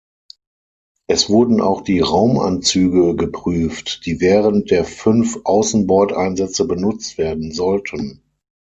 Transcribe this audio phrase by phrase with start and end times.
[1.05, 8.23] Es wurden auch die Raumanzüge geprüft, die während der fünf Außenbordeinsätze benutzt werden sollten.